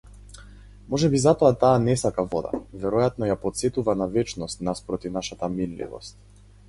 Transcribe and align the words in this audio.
Можеби 0.93 1.19
затоа 1.25 1.51
таа 1.63 1.73
не 1.83 1.93
сака 2.03 2.25
вода, 2.31 2.53
веројатно 2.85 3.29
ја 3.33 3.35
потсетува 3.45 3.95
на 4.03 4.09
вечност 4.17 4.65
наспроти 4.71 5.13
нашата 5.19 5.55
минливост. 5.61 6.27